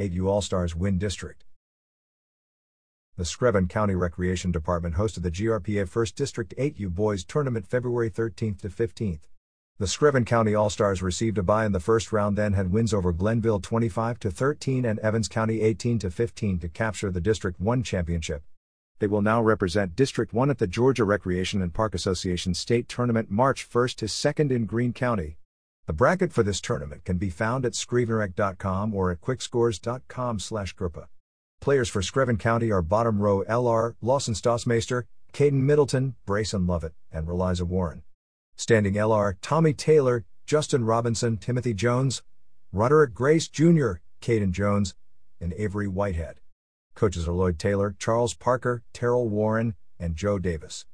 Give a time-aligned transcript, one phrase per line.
[0.00, 1.44] 8U All Stars win district.
[3.18, 8.62] The Screven County Recreation Department hosted the GRPA 1st District 8U Boys Tournament February 13th
[8.62, 9.28] to 15th.
[9.78, 12.94] The Screven County All Stars received a bye in the first round, then had wins
[12.94, 17.60] over Glennville 25 to 13 and Evans County 18 to 15 to capture the District
[17.60, 18.42] 1 championship.
[19.00, 23.30] They will now represent District 1 at the Georgia Recreation and Park Association State Tournament
[23.30, 25.36] March 1st to 2nd in Greene County.
[25.90, 31.06] The bracket for this tournament can be found at screvenerec.com or at quickscores.com slash GRPA.
[31.60, 37.26] Players for Screven County are bottom row LR, Lawson Stossmeister, Caden Middleton, Brayson Lovett, and
[37.26, 38.04] Reliza Warren.
[38.54, 42.22] Standing LR, Tommy Taylor, Justin Robinson, Timothy Jones,
[42.70, 44.94] Roderick Grace Jr., Caden Jones,
[45.40, 46.36] and Avery Whitehead.
[46.94, 50.86] Coaches are Lloyd Taylor, Charles Parker, Terrell Warren, and Joe Davis.